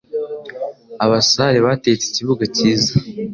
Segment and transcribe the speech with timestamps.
[1.05, 2.93] abasare batetse ikibuga cyiza